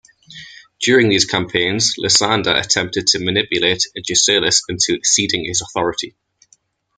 During 0.79 1.09
these 1.09 1.25
campaigns, 1.25 1.93
Lysander 1.99 2.55
attempted 2.55 3.05
to 3.05 3.19
manipulate 3.23 3.83
Agesilaus 3.95 4.63
into 4.67 4.99
ceding 5.03 5.45
his 5.45 5.61
authority. 5.61 6.15